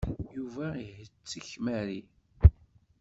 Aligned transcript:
Yuba 0.35 0.67
ihettek 0.85 1.47
Mary. 1.65 1.99